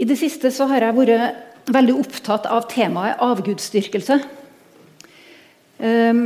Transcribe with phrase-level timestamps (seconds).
[0.00, 4.16] I det siste så har jeg vært veldig opptatt av temaet avgudsdyrkelse.
[5.84, 6.22] Ehm,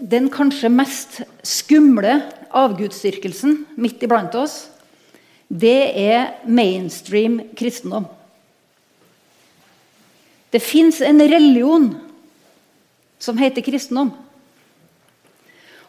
[0.00, 2.22] den kanskje mest skumle
[2.56, 4.70] avgudsdyrkelsen midt iblant oss,
[5.50, 8.06] det er mainstream kristendom.
[10.50, 11.90] Det fins en religion
[13.20, 14.14] som heter kristendom.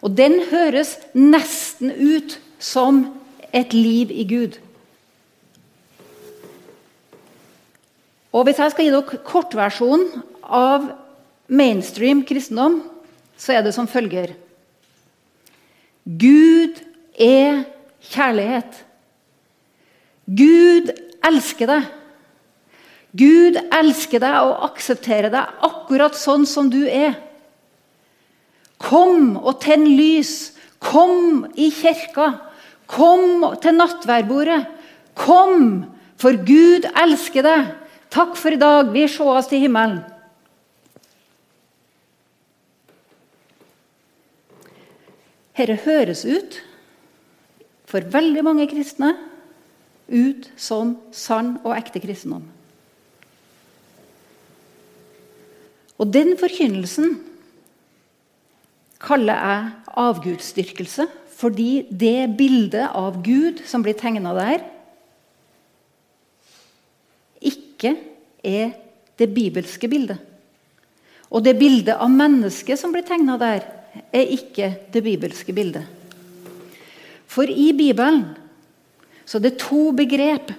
[0.01, 3.05] Og den høres nesten ut som
[3.53, 4.59] et liv i Gud.
[8.31, 10.87] Og Hvis jeg skal gi dere kortversjonen av
[11.51, 12.79] mainstream kristendom,
[13.35, 14.35] så er det som følger
[16.05, 16.79] Gud
[17.19, 17.63] er
[18.01, 18.79] kjærlighet.
[20.25, 20.89] Gud
[21.27, 21.89] elsker deg.
[23.11, 27.19] Gud elsker deg og aksepterer deg akkurat sånn som du er.
[28.81, 30.55] Kom og tenn lys.
[30.81, 32.31] Kom i kirka.
[32.89, 34.63] Kom til nattverdbordet.
[35.13, 35.83] Kom,
[36.17, 37.69] for Gud elsker deg.
[38.11, 38.89] Takk for i dag.
[38.91, 40.01] Vi sees til himmelen.
[45.61, 46.55] Dette høres ut,
[47.85, 49.11] for veldig mange kristne,
[50.09, 52.47] ut som sann og ekte kristendom.
[56.01, 57.19] Og den forkynnelsen
[59.05, 61.05] kaller jeg avgudsdyrkelse,
[61.37, 64.65] fordi det bildet av Gud som blir tegna der,
[67.81, 67.97] ikke
[68.45, 68.73] er
[69.17, 70.19] det bibelske bildet.
[71.31, 73.63] Og det bildet av mennesket som blir tegna der,
[74.11, 75.83] er ikke det bibelske bildet.
[77.27, 78.23] For i Bibelen
[79.25, 80.51] så er det to begrep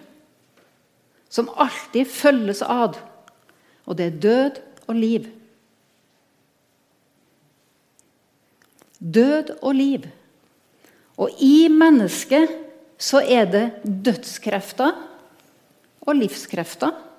[1.32, 2.98] som alltid følges ad.
[3.88, 5.28] Og det er død og liv.
[9.00, 10.08] Død og liv.
[11.16, 12.52] Og i mennesket
[13.00, 14.92] så er det dødskrefter
[16.02, 17.11] og livskrefter.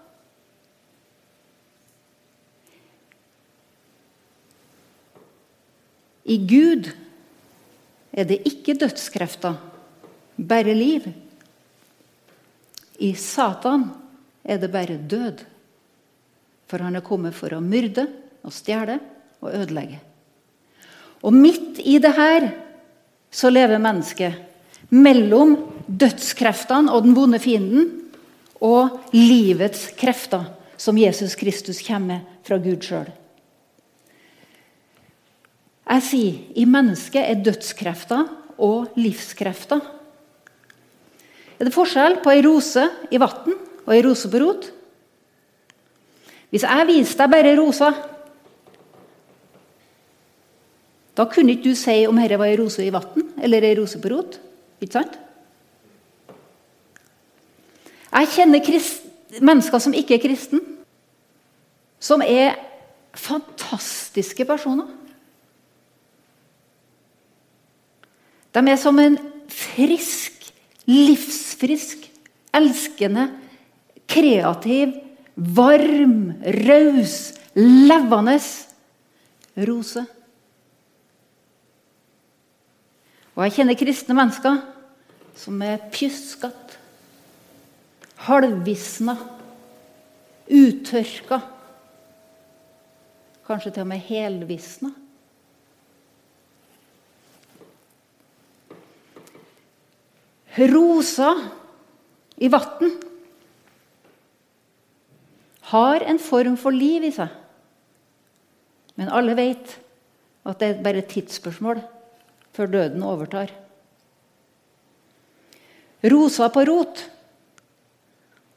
[6.24, 6.90] I Gud
[8.14, 9.58] er det ikke dødskrefter,
[10.38, 11.06] bare liv.
[13.00, 13.90] I Satan
[14.44, 15.44] er det bare død.
[16.70, 18.08] For han er kommet for å myrde
[18.44, 18.98] og stjele
[19.44, 20.00] og ødelegge.
[21.24, 22.50] Og midt i det her
[23.34, 25.56] så lever mennesket mellom
[25.88, 27.90] dødskreftene og den vonde fienden
[28.64, 30.46] og livets krefter,
[30.78, 33.10] som Jesus Kristus kommer fra Gud sjøl.
[35.84, 38.30] Jeg sier i mennesket er dødskrefter
[38.64, 39.82] og livskrefter.
[41.60, 44.70] Er det forskjell på ei rose i vann og ei rose på rot?
[46.54, 47.92] Hvis jeg viste deg bare rosa,
[51.18, 54.00] da kunne ikke du si om dette var ei rose i vann eller ei rose
[54.02, 54.40] på rot.
[54.82, 55.20] Ikke sant?
[58.14, 58.62] Jeg kjenner
[59.42, 60.62] mennesker som ikke er kristne,
[62.00, 62.58] som er
[63.18, 64.90] fantastiske personer.
[68.54, 69.18] De er som en
[69.50, 70.52] frisk,
[70.90, 72.06] livsfrisk,
[72.54, 73.30] elskende,
[74.10, 74.94] kreativ,
[75.34, 76.34] varm,
[76.68, 78.38] raus, levende
[79.68, 80.04] rose.
[83.34, 84.60] Og jeg kjenner kristne mennesker
[85.42, 86.78] som er pjuskete,
[88.28, 89.18] halvvisna,
[90.54, 91.40] uttørka.
[93.48, 94.94] Kanskje til og med helvisna.
[100.54, 101.32] Rosa
[102.38, 102.92] i vann
[105.74, 107.32] har en form for liv i seg.
[109.00, 109.78] Men alle vet
[110.46, 111.82] at det er bare et tidsspørsmål
[112.54, 113.50] før døden overtar.
[116.04, 117.06] Rosa på rot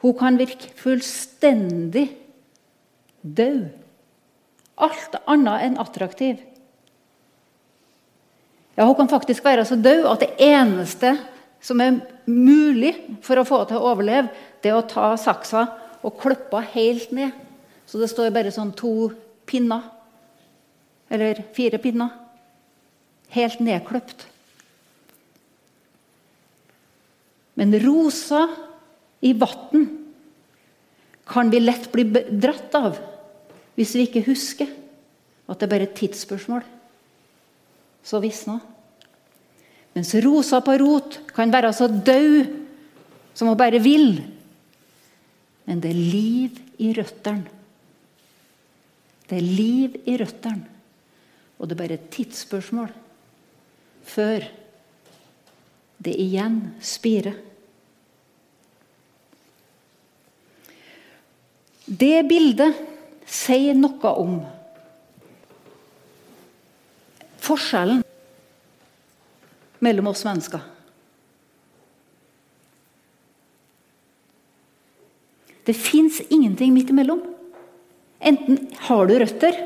[0.03, 2.11] hun kan virke fullstendig
[3.25, 3.71] død.
[4.77, 6.43] Alt annet enn attraktiv.
[8.77, 11.15] Ja, Hun kan faktisk være så død at det eneste
[11.67, 11.99] som er
[12.31, 12.93] mulig
[13.27, 14.31] for å få til å overleve,
[14.63, 15.65] det er å ta saksa
[16.07, 17.35] og klippe helt ned.
[17.87, 19.11] Så det står bare sånn to
[19.47, 19.83] pinner.
[21.11, 22.13] Eller fire pinner.
[23.35, 24.27] Helt nedkløpt.
[27.57, 28.45] Men rosa
[29.25, 29.87] i vann
[31.27, 32.99] kan vi lett bli dratt av
[33.77, 34.71] hvis vi ikke husker
[35.47, 36.63] at det er bare et tidsspørsmål.
[38.07, 38.61] Så visna.
[39.97, 42.51] Mens rosa på rot kan være så død
[43.33, 44.21] som hun bare vil.
[45.65, 47.55] Men det er liv i røttene.
[49.27, 50.69] Det er liv i røttene.
[51.57, 52.93] Og det er bare et tidsspørsmål
[54.07, 54.45] før
[56.05, 57.35] det igjen spirer.
[61.87, 62.77] Det bildet
[63.27, 64.37] sier noe om
[67.47, 68.06] forskjellen
[69.85, 70.61] mellom oss mennesker.
[75.67, 77.23] Det fins ingenting midt imellom.
[78.19, 79.57] Enten har du røtter.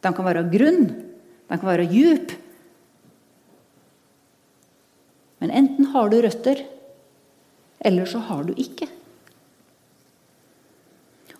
[0.00, 2.32] De kan være grunn, de kan være djup.
[5.40, 6.64] Men enten har du røtter,
[7.80, 8.88] eller så har du ikke.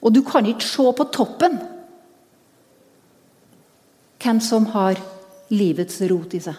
[0.00, 1.58] Og du kan ikke se på toppen
[4.20, 5.00] hvem som har
[5.50, 6.58] livets rot i seg.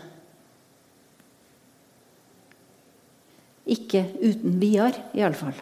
[3.71, 5.55] Ikke uten videre, iallfall.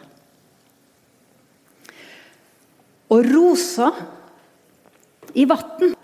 [3.10, 3.90] Og rosa
[5.34, 5.94] i vann,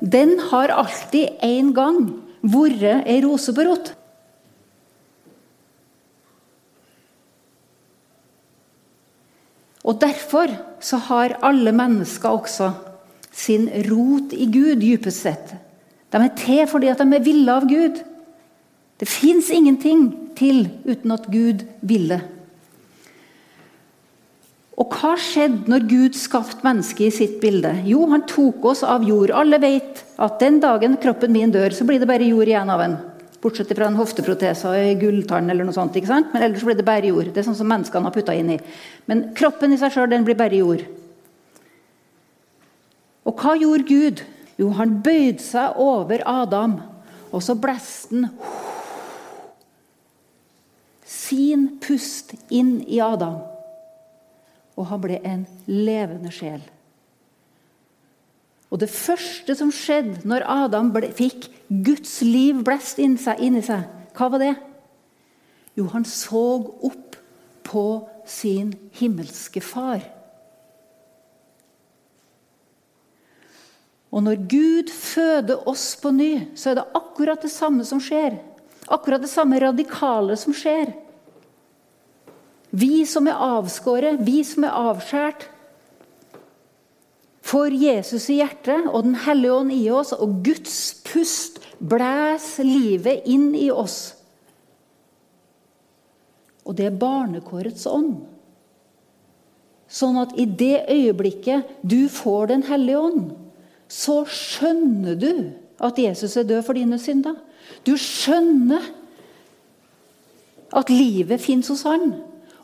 [0.00, 2.02] den har alltid en gang
[2.40, 3.94] vært ei rose på rot.
[9.84, 12.70] Og Derfor så har alle mennesker også
[13.32, 15.52] sin rot i Gud, dypest sett.
[16.10, 18.02] De er til fordi at de er ville av Gud.
[19.00, 22.20] Det fins ingenting til uten at Gud ville.
[24.80, 27.72] Og hva skjedde når Gud skapte mennesket i sitt bilde?
[27.84, 29.32] Jo, han tok oss av jord.
[29.36, 32.84] Alle vet at den dagen kroppen min dør, så blir det bare jord igjen av
[32.86, 32.96] en.
[33.40, 35.96] Bortsett fra en hofteprotese og en gulltann eller noe sånt.
[35.96, 36.32] ikke sant?
[36.32, 37.28] Men ellers blir det bare jord.
[37.28, 38.58] Det er sånn som menneskene har putta inn i.
[39.08, 40.84] Men kroppen i seg sjøl blir bare jord.
[43.28, 44.24] Og hva gjorde Gud?
[44.60, 46.80] Jo, han bøyde seg over Adam,
[47.32, 48.28] og så blåste han
[51.10, 53.40] sin pust inn i Adam.
[54.76, 56.60] Og han ble en levende sjel.
[58.70, 63.64] Og det første som skjedde når Adam ble, fikk Guds liv blest inn seg, inni
[63.66, 64.54] seg, hva var det?
[65.78, 66.44] Jo, han så
[66.86, 67.16] opp
[67.66, 67.84] på
[68.28, 70.04] sin himmelske far.
[74.10, 78.40] Og når Gud føder oss på ny, så er det akkurat det samme som skjer.
[78.90, 80.90] Akkurat det samme radikale som skjer.
[82.70, 85.46] Vi som er avskåret, vi som er avskåret,
[87.50, 90.76] får Jesus i hjertet og Den hellige ånd i oss, og Guds
[91.06, 94.14] pust blæs livet inn i oss.
[96.66, 98.20] Og det er barnekårets ånd.
[99.90, 103.24] Sånn at i det øyeblikket du får Den hellige ånd,
[103.90, 105.32] så skjønner du
[105.82, 107.34] at Jesus er død for dine synder.
[107.86, 108.84] Du skjønner
[110.76, 112.12] at livet fins hos han.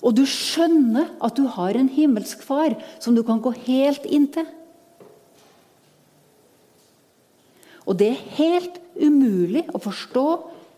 [0.06, 4.46] Og du skjønner at du har en himmelsk far som du kan gå helt inntil.
[7.86, 10.26] Og det er helt umulig å forstå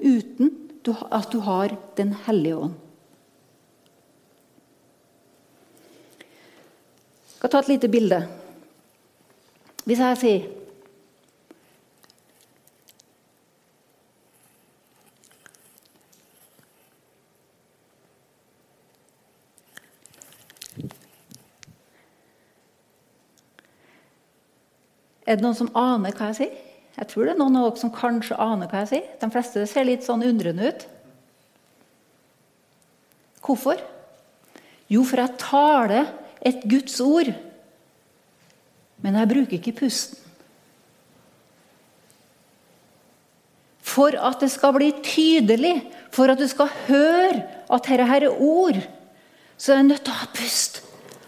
[0.01, 0.55] uten
[0.89, 2.75] at du har Den hellige ånd.
[7.29, 8.23] Jeg skal ta et lite bilde.
[9.89, 10.47] Hvis jeg sier
[25.29, 26.53] Er det noen som aner hva jeg sier?
[26.97, 29.11] Jeg tror det er noen av dere som kanskje aner hva jeg sier.
[29.21, 30.87] De fleste ser litt sånn undrende ut.
[33.45, 33.83] Hvorfor?
[34.89, 36.09] Jo, for jeg taler
[36.49, 37.29] et Guds ord
[39.05, 40.25] men jeg bruker ikke pusten.
[43.89, 45.77] For at det skal bli tydelig,
[46.15, 48.79] for at du skal høre at dette her er ord,
[49.59, 50.83] så er jeg nødt til å ha pust.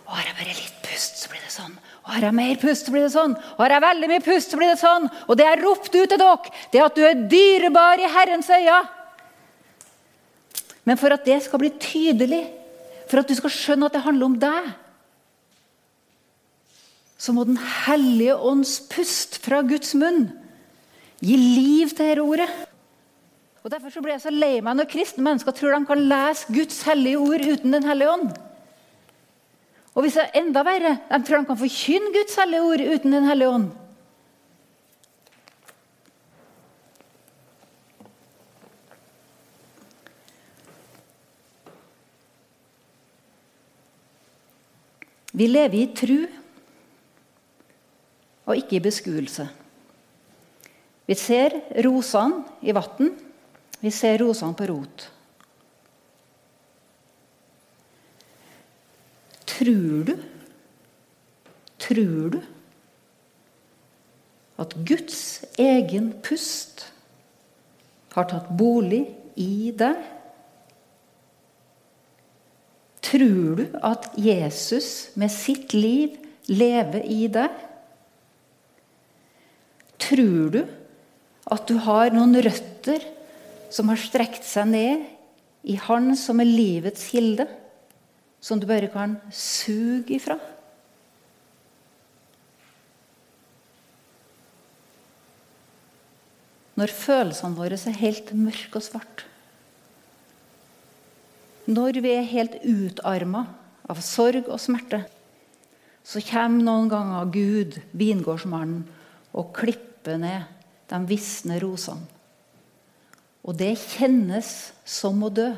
[0.07, 1.75] Og har jeg bare litt pust, så blir det sånn.
[2.05, 3.35] Og har jeg mer pust, så blir det sånn.
[3.55, 5.09] Og har jeg veldig mye pust, så blir det sånn.
[5.27, 8.51] Og det jeg ropte ut til dere, det er at du er dyrebar i Herrens
[8.51, 8.81] øyne.
[10.89, 12.45] Men for at det skal bli tydelig,
[13.11, 14.71] for at du skal skjønne at det handler om deg,
[17.21, 20.31] så må Den hellige ånds pust fra Guds munn
[21.21, 22.49] gi liv til dette ordet.
[23.61, 26.49] Og Derfor så blir jeg så lei meg når kristne mennesker tror de kan lese
[26.49, 28.33] Guds hellige ord uten Den hellige ånd.
[29.93, 33.13] Og hvis det er enda verre, de tror de kan forkynne Guds hellige ord uten
[33.19, 33.71] Den hellige ånd.
[45.37, 46.40] Vi lever i tru
[48.51, 49.47] og ikke i beskuelse.
[51.07, 53.15] Vi ser rosene i vann,
[53.81, 55.07] vi ser rosene på rot.
[59.51, 60.15] Tror du
[61.81, 62.41] Tror du
[64.61, 65.21] at Guds
[65.59, 66.85] egen pust
[68.13, 69.01] har tatt bolig
[69.41, 69.97] i deg?
[73.01, 76.21] Tror du at Jesus med sitt liv
[76.53, 77.70] lever i deg?
[80.11, 80.61] Tror du
[81.51, 83.05] at du har noen røtter
[83.71, 85.05] som har strekt seg ned
[85.71, 87.47] i Han som er livets kilde,
[88.43, 90.39] som du bare kan suge ifra?
[96.81, 99.27] Når følelsene våre er helt mørke og svarte.
[101.71, 103.45] Når vi er helt utarma
[103.91, 105.05] av sorg og smerte,
[106.03, 108.83] så kommer noen ganger Gud, vingårdsmannen,
[109.37, 110.47] og klipper ned
[110.91, 112.07] de visne rosene.
[113.41, 114.49] Og det kjennes
[114.85, 115.49] som å dø.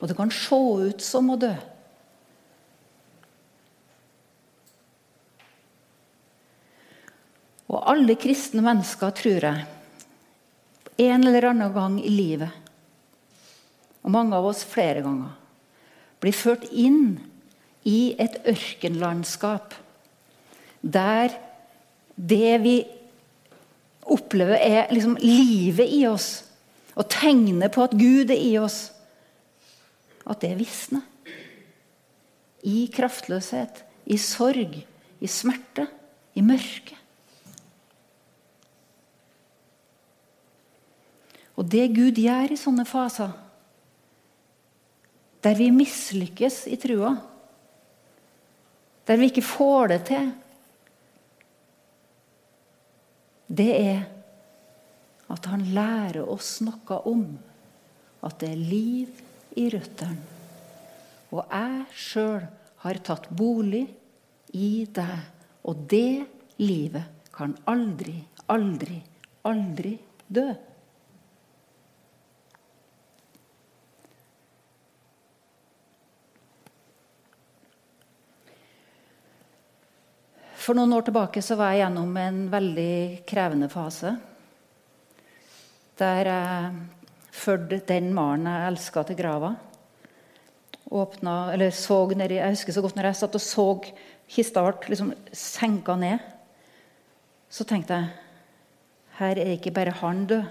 [0.00, 1.52] Og det kan se ut som å dø.
[7.66, 9.64] Og alle kristne mennesker, tror jeg,
[11.06, 12.52] en eller annen gang i livet,
[14.06, 15.32] og mange av oss flere ganger,
[16.22, 17.18] blir ført inn
[17.86, 19.74] i et ørkenlandskap
[20.80, 21.34] der
[22.16, 22.76] det vi
[24.12, 26.44] opplever, er liksom livet i oss,
[26.96, 28.90] og tegner på at Gud er i oss,
[30.26, 31.04] at det visner.
[32.66, 34.78] I kraftløshet, i sorg,
[35.20, 35.86] i smerte,
[36.36, 36.96] i mørke.
[41.56, 43.30] Og det Gud gjør i sånne faser,
[45.44, 47.14] der vi mislykkes i trua,
[49.06, 50.32] der vi ikke får det til,
[53.46, 54.04] det er
[55.32, 57.26] at han lærer oss noe om
[58.26, 59.22] at det er liv
[59.58, 60.34] i røttene.
[61.34, 62.44] Og jeg sjøl
[62.84, 63.84] har tatt bolig
[64.54, 65.18] i deg,
[65.66, 66.26] og det
[66.62, 68.20] livet kan aldri,
[68.52, 69.00] aldri,
[69.44, 69.96] aldri
[70.28, 70.46] dø.
[80.66, 84.16] For noen år tilbake så var jeg gjennom en veldig krevende fase.
[85.94, 86.72] Der jeg
[87.30, 89.52] førte den mannen jeg elska, til grava.
[90.90, 93.68] Åpna, eller så ned, jeg husker så godt når jeg satt og så
[94.34, 96.26] kista ble liksom senka ned.
[97.46, 98.10] Så tenkte jeg
[99.20, 100.44] her er ikke bare han død,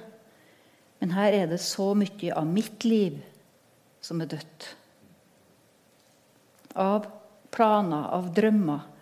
[1.03, 3.19] men her er det så mye av mitt liv
[3.99, 4.71] som er dødt.
[6.79, 7.03] Av
[7.51, 8.94] planer, av drømmer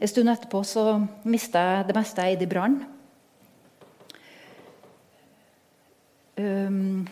[0.00, 0.82] En stund etterpå så
[1.28, 2.76] mista jeg det meste jeg eide i brann.
[6.40, 7.02] Um,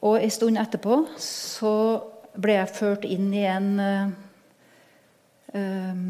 [0.00, 1.72] og en stund etterpå så
[2.40, 4.14] ble jeg ført inn i en uh,
[5.52, 6.06] um,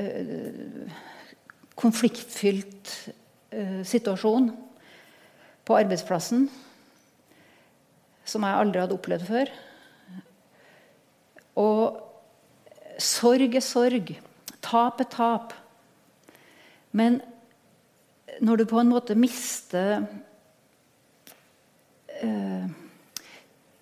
[0.00, 0.94] uh,
[1.82, 2.94] konfliktfylt
[3.52, 4.48] uh, situasjon
[5.68, 6.46] på arbeidsplassen
[8.24, 9.52] som jeg aldri hadde opplevd før.
[11.60, 12.08] Og
[13.00, 14.14] Sorg er sorg.
[14.62, 15.54] Tap er tap.
[16.92, 17.20] Men
[18.40, 20.04] når du på en måte mister
[22.20, 22.64] eh,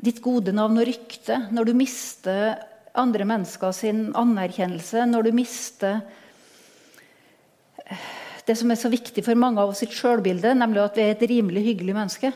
[0.00, 2.58] ditt gode navn og rykte, når du mister
[2.98, 6.00] andre mennesker sin anerkjennelse, når du mister
[7.84, 8.06] eh,
[8.46, 11.12] det som er så viktig for mange av oss sitt sjølbilde, nemlig at vi er
[11.14, 12.32] et rimelig hyggelig menneske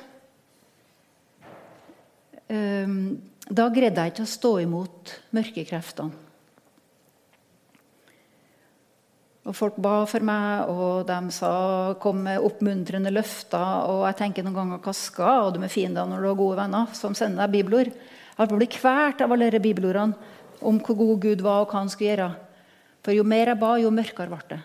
[2.53, 2.99] eh,
[3.45, 6.24] Da greide jeg ikke å stå imot mørkekreftene.
[9.45, 11.53] Og Folk ba for meg, og de sa,
[12.01, 13.91] kom med oppmuntrende løfter.
[13.93, 16.95] Og jeg tenker noen ganger hva skal du med fiender når du har gode venner
[16.97, 17.91] som sender deg bibelord?
[18.35, 20.33] Jeg ble kvalt av alle disse bibelordene
[20.65, 22.29] om hvor god Gud var og hva han skulle gjøre.
[23.05, 24.61] For jo mer jeg ba, jo mørkere ble det.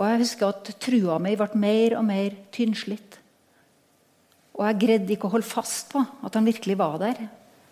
[0.00, 3.18] Og jeg husker at trua mi ble mer og mer tynnslitt.
[4.56, 7.20] Og jeg greide ikke å holde fast på at han virkelig var der.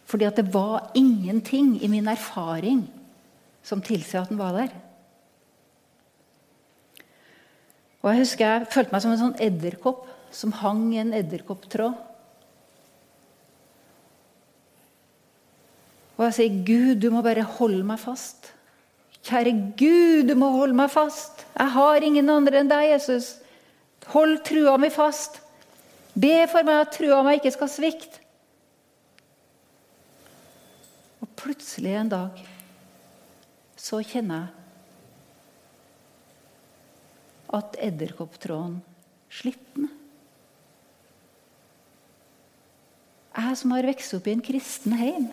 [0.09, 2.85] Fordi at det var ingenting i min erfaring
[3.65, 4.77] som tilsier at han var der.
[8.03, 11.97] Og Jeg husker jeg følte meg som en sånn edderkopp som hang i en edderkopptråd.
[16.19, 18.53] Og jeg sier, 'Gud, du må bare holde meg fast.'
[19.29, 21.45] Kjære Gud, du må holde meg fast.
[21.59, 23.35] Jeg har ingen andre enn deg, Jesus.
[24.15, 25.41] Hold trua mi fast.
[26.15, 28.23] Be for meg at trua mi ikke skal svikte.
[31.21, 32.41] Og plutselig en dag
[33.77, 34.58] så kjenner jeg
[37.55, 38.81] at edderkopptråden
[39.33, 39.89] slipper.
[43.39, 45.29] Jeg som har vokst opp i en kristen heim.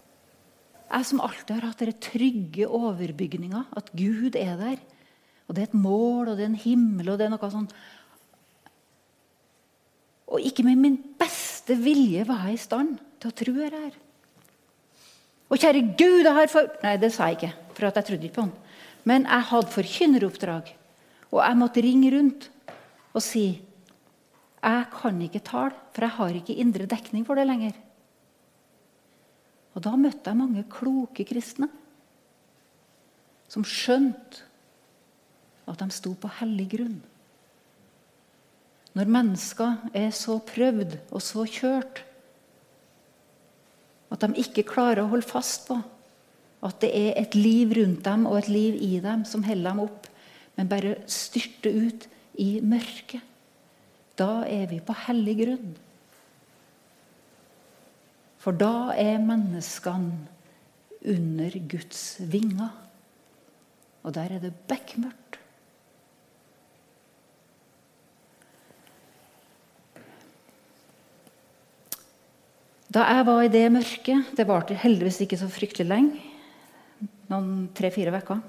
[0.86, 4.77] Jeg som alltid har hatt den trygge overbygninga, at Gud er der.
[5.48, 7.67] Og det er et mål, og det er en himmel, og det er noe sånn
[10.25, 14.00] Og ikke med min beste vilje var jeg i stand til å tro dette her.
[15.50, 18.38] Og kjære Gud, jeg har for Nei, det sa jeg ikke, for jeg trodde ikke
[18.39, 18.55] på han.
[19.05, 20.72] Men jeg hadde forkynneroppdrag,
[21.32, 22.50] og jeg måtte ringe rundt
[23.15, 23.46] og si
[24.65, 27.75] jeg kan ikke tale, for jeg har ikke indre dekning for det lenger.
[29.75, 31.67] Og Da møtte jeg mange kloke kristne
[33.51, 34.41] som skjønte
[35.70, 36.98] at de sto på hellig grunn.
[38.96, 42.01] Når mennesker er så prøvd og så kjørt
[44.13, 45.77] at de ikke klarer å holde fast på
[46.65, 49.84] at det er et liv rundt dem og et liv i dem som holder dem
[49.84, 50.08] opp,
[50.55, 52.07] men bare styrte ut
[52.39, 53.24] i mørket.
[54.15, 55.74] Da er vi på hellig grunn.
[58.39, 60.29] For da er menneskene
[61.05, 62.71] under Guds vinger.
[64.05, 65.39] Og der er det bekmørkt.
[72.95, 76.21] Da jeg var i det mørket Det varte heldigvis ikke så fryktelig lenge.
[77.27, 78.39] Noen tre-fire uker.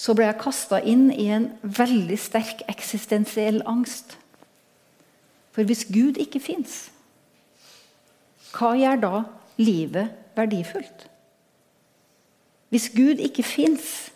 [0.00, 4.14] Så ble jeg kasta inn i en veldig sterk eksistensiell angst.
[5.52, 6.86] For hvis Gud ikke fins,
[8.54, 9.14] hva gjør da
[9.60, 11.04] livet verdifullt?
[12.70, 14.08] Hvis Gud ikke fins,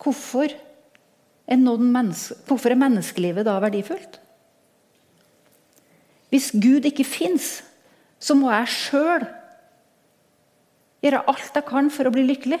[0.00, 0.56] hvorfor,
[1.46, 4.18] hvorfor er menneskelivet da verdifullt?
[6.30, 7.60] Hvis Gud ikke fins,
[8.18, 9.26] så må jeg sjøl
[11.00, 12.60] gjøre alt jeg kan for å bli lykkelig.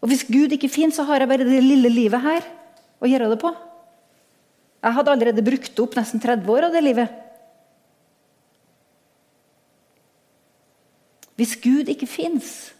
[0.00, 2.46] Og hvis Gud ikke finnes, så har jeg bare det lille livet her
[3.00, 3.52] å gjøre det på.
[4.80, 7.16] Jeg hadde allerede brukt opp nesten 30 år av det livet.
[11.36, 12.70] Hvis Gud ikke fins,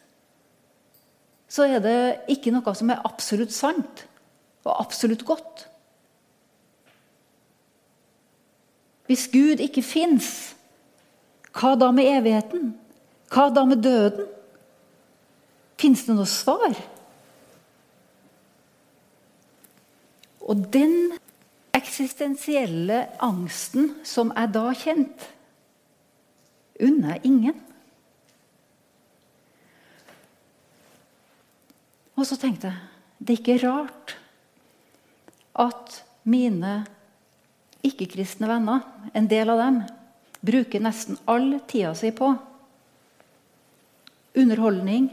[1.49, 1.99] så er det
[2.33, 4.05] ikke noe som er absolutt sant
[4.65, 5.67] og absolutt godt.
[9.11, 10.55] Hvis Gud ikke fins,
[11.57, 12.69] hva da med evigheten?
[13.33, 14.29] Hva da med døden?
[15.81, 16.77] Fins det noe svar?
[20.51, 21.13] Og den
[21.77, 25.29] eksistensielle angsten som er da kjent,
[26.81, 27.55] unner ingen.
[32.19, 32.87] Og så tenkte jeg
[33.21, 34.15] det er ikke rart
[35.61, 36.81] at mine
[37.85, 38.81] ikke-kristne venner,
[39.13, 39.81] en del av dem,
[40.41, 42.31] bruker nesten all tida si på
[44.41, 45.11] underholdning,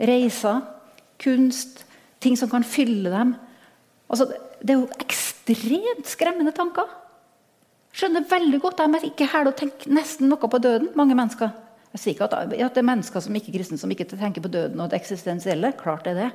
[0.00, 0.62] reiser,
[1.20, 1.84] kunst,
[2.20, 3.34] ting som kan fylle dem.
[4.08, 6.88] Altså, det er jo ekstremt skremmende tanker.
[7.96, 10.90] Skjønner veldig godt at de ikke hæler å tenke nesten noe på døden.
[10.94, 11.50] mange mennesker.
[11.92, 14.52] Jeg sier ikke at, det er mennesker som ikke er kristne som ikke tenker på
[14.52, 15.72] døden og det eksistensielle.
[15.72, 16.30] klart er det.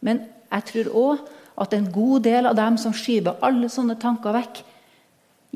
[0.00, 4.34] Men jeg tror òg at en god del av dem som skyver alle sånne tanker
[4.36, 4.62] vekk,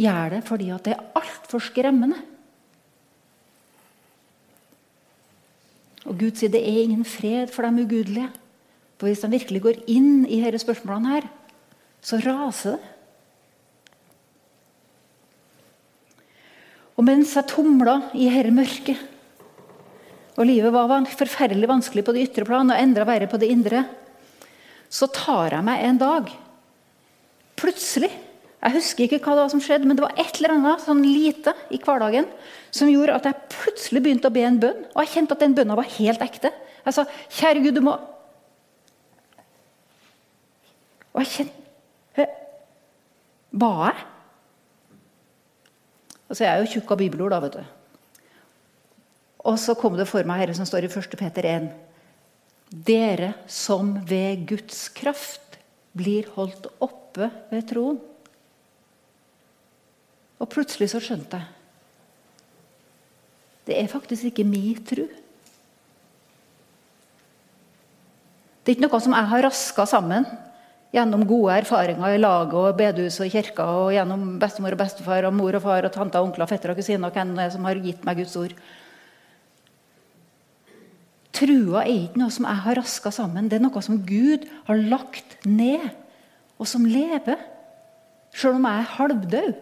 [0.00, 2.16] gjør det fordi at det er altfor skremmende.
[6.08, 8.30] Og Gud sier det er ingen fred for de ugudelige.
[8.96, 11.28] For hvis de virkelig går inn i disse spørsmålene, her,
[12.04, 12.96] så raser det.
[17.00, 19.06] Og mens jeg tumla i dette mørket,
[20.36, 23.84] og livet var forferdelig vanskelig på det ytre plan og enda verre på det indre,
[24.90, 26.30] så tar jeg meg en dag
[27.60, 28.08] Plutselig
[28.60, 31.00] jeg husker ikke hva det var som skjedde, men det var et eller annet sånn
[31.00, 32.26] lite i hverdagen
[32.76, 34.82] som gjorde at jeg plutselig begynte å be en bønn.
[34.92, 36.50] Og jeg kjente at den bønna var helt ekte.
[36.84, 37.96] Jeg sa, 'Kjære Gud, du må
[41.10, 41.59] Og jeg kjente
[43.50, 44.06] Ba jeg?
[46.30, 47.62] altså jeg er jo tjukk av bibelord, da, vet du.
[49.50, 51.16] Og så kom det for meg dette som står i 1.
[51.18, 51.70] Peter 1.
[52.70, 55.58] Dere som ved Guds kraft
[55.96, 57.98] blir holdt oppe ved troen.
[60.38, 61.56] Og plutselig så skjønte jeg
[63.70, 65.04] det er faktisk ikke min tro.
[68.60, 70.26] Det er ikke noe som jeg har raska sammen
[70.90, 75.36] gjennom gode erfaringer i laget og bedehuset og kirka og gjennom bestemor og bestefar og
[75.36, 77.54] mor og far og tanter og onkler og fettere og kusiner og hvem det er
[77.54, 78.56] som har gitt meg Guds ord.
[81.40, 83.48] Trua er ikke noe som jeg har raska sammen.
[83.48, 85.86] Det er noe som Gud har lagt ned,
[86.60, 87.38] og som lever.
[88.34, 89.52] Sjøl om jeg er halvdød.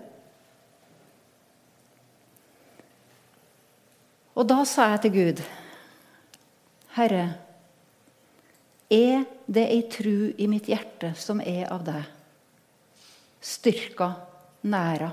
[4.39, 5.41] Og da sa jeg til Gud,
[6.95, 7.25] Herre,
[8.91, 12.05] er det ei tru i mitt hjerte som er av deg?
[13.41, 14.13] Styrka,
[14.69, 15.11] næra.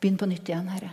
[0.00, 0.92] Begynn på nytt igjen, Herre.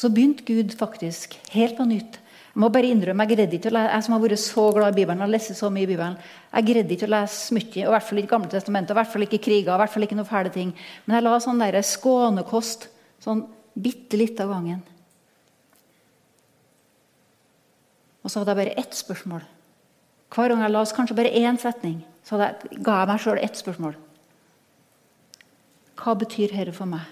[0.00, 2.16] Så begynte Gud faktisk helt på nytt.
[2.50, 4.90] Jeg må bare innrømme, jeg greide ikke å lese, jeg som har vært så glad
[4.90, 6.16] i Bibelen har lest så mye i Bibelen,
[6.50, 8.98] jeg greide ikke å lese mye, og i hvert fall ikke Gamle testamentet, og i
[8.98, 10.72] hvert fall ikke kriger, og i hvert fall ikke noen fæle ting.
[11.04, 12.88] Men jeg la sånn der skånekost
[13.22, 13.44] sånn
[13.78, 14.82] bitte litt av gangen.
[18.24, 19.46] Og så hadde jeg bare ett spørsmål.
[20.30, 23.96] Hver gang jeg leste kanskje bare én setning, så ga jeg meg sjøl ett spørsmål.
[26.00, 27.02] Hva betyr dette for meg?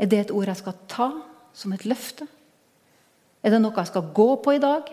[0.00, 1.10] Er det et ord jeg skal ta
[1.54, 2.26] som et løfte?
[3.44, 4.88] Er det noe jeg skal gå på i dag?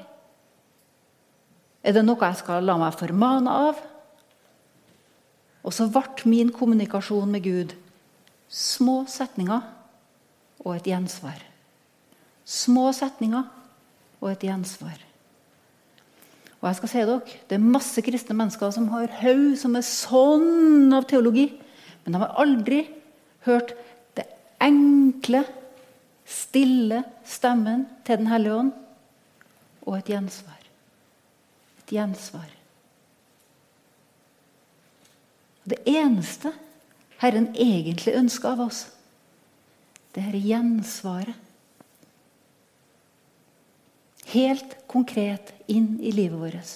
[1.82, 3.80] Er det noe jeg skal la meg formane av?
[5.64, 7.74] Og så ble min kommunikasjon med Gud
[8.52, 9.64] små setninger
[10.62, 11.40] og et gjensvar.
[12.46, 13.48] Små setninger
[14.21, 14.99] og et gjensvar.
[16.62, 19.81] Og jeg skal si dere, Det er masse kristne mennesker som har haug som er
[19.81, 21.49] sånn av teologi,
[22.05, 22.88] men de har aldri
[23.45, 23.73] hørt
[24.15, 24.27] det
[24.62, 25.43] enkle,
[26.25, 28.71] stille stemmen til Den hellige ånd
[29.86, 30.60] og et gjensvar.
[31.81, 32.49] Et gjensvar.
[35.65, 36.53] Det eneste
[37.21, 38.86] Herren egentlig ønsker av oss,
[40.15, 41.38] det er gjensvaret.
[44.32, 46.76] Helt konkret inn i livet vårt.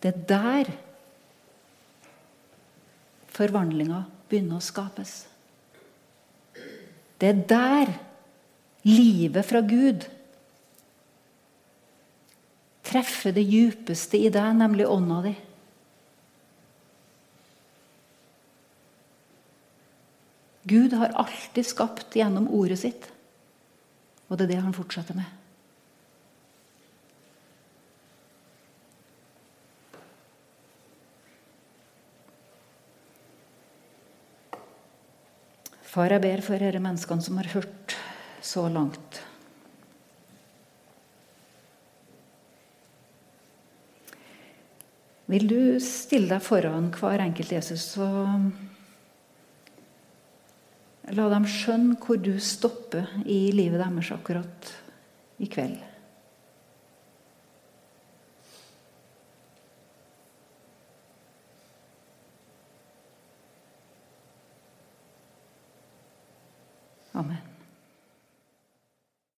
[0.00, 0.68] Det er der
[3.34, 5.24] forvandlinga begynner å skapes.
[7.16, 7.92] Det er der
[8.86, 10.06] livet fra Gud
[12.86, 15.34] treffer det djupeste i deg, nemlig ånda di.
[20.66, 23.10] Gud har alltid skapt gjennom ordet sitt.
[24.26, 25.28] Og det er det han fortsetter med.
[35.86, 37.94] Far, jeg ber for disse menneskene som har hørt
[38.44, 39.22] så langt.
[45.26, 48.50] Vil du stille deg foran hver enkelt Jesus og
[51.16, 54.72] la dem skjønne hvor du stopper i livet deres akkurat
[55.42, 55.78] i kveld?